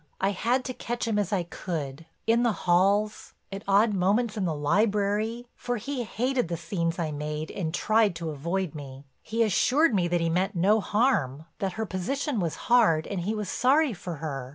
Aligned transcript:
I 0.19 0.31
had 0.31 0.65
to 0.65 0.73
catch 0.73 1.07
him 1.07 1.19
as 1.19 1.31
I 1.31 1.43
could—in 1.43 2.41
the 2.41 2.51
halls, 2.65 3.33
at 3.51 3.61
odd 3.67 3.93
moments 3.93 4.35
in 4.35 4.45
the 4.45 4.55
library, 4.55 5.45
for 5.55 5.77
he 5.77 6.01
hated 6.05 6.47
the 6.47 6.57
scenes 6.57 6.97
I 6.97 7.11
made 7.11 7.51
and 7.51 7.71
tried 7.71 8.15
to 8.15 8.31
avoid 8.31 8.73
me. 8.73 9.05
He 9.21 9.43
assured 9.43 9.93
me 9.93 10.07
that 10.07 10.19
he 10.19 10.27
meant 10.27 10.55
no 10.55 10.79
harm, 10.81 11.45
that 11.59 11.73
her 11.73 11.85
position 11.85 12.39
was 12.39 12.55
hard 12.65 13.05
and 13.05 13.19
he 13.21 13.35
was 13.35 13.47
sorry 13.47 13.93
for 13.93 14.15
her. 14.15 14.49